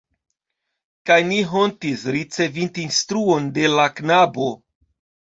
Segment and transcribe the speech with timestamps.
[1.09, 4.53] Kaj ni hontis, ricevinte instruon de la knabo.